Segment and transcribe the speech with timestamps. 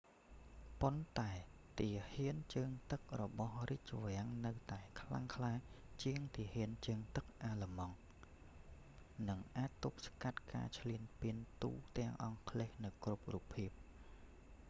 [0.81, 1.31] ប៉ន្តែ
[1.79, 13.69] ទាហានជើងទឹករបស់​រាជវាំងនៅតែខ្លាំងក្លា​ជាងទាហាន​ជើងទឹកអាឡឺម៉ង់ kriegsmarine” និងអាចទប់ស្កាត់​ការឈ្លានពានទូទាំងអង់គ្លេសនៅគ្រប់រូបភាព។